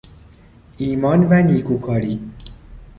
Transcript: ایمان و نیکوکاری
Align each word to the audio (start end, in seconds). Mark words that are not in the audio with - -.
ایمان 0.77 1.27
و 1.29 1.33
نیکوکاری 1.43 2.31